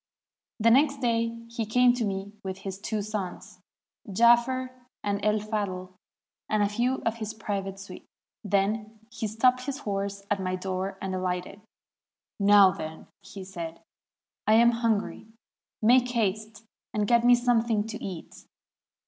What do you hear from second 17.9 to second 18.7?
eat.'